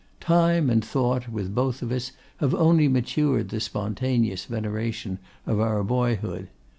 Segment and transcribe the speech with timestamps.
[0.19, 5.83] Time and thought, with both of us, have only matured the spontaneous veneration of our
[5.83, 6.47] boyhood.